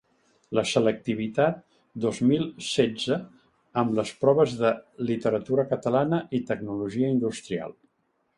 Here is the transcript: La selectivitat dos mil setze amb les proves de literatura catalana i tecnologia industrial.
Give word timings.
La 0.59 0.61
selectivitat 0.67 1.59
dos 2.05 2.21
mil 2.29 2.47
setze 2.69 3.17
amb 3.83 3.93
les 3.99 4.15
proves 4.25 4.57
de 4.63 4.73
literatura 5.11 5.67
catalana 5.75 6.23
i 6.41 6.43
tecnologia 6.51 7.13
industrial. 7.19 7.79